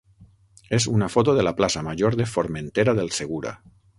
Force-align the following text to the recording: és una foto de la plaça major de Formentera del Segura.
és 0.77 0.87
una 0.93 1.09
foto 1.15 1.35
de 1.39 1.43
la 1.47 1.53
plaça 1.59 1.85
major 1.89 2.17
de 2.21 2.29
Formentera 2.33 2.99
del 3.01 3.15
Segura. 3.21 3.55